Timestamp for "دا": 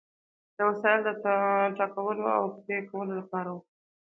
0.55-0.63